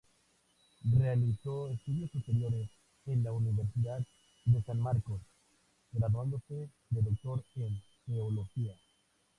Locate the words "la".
3.23-3.33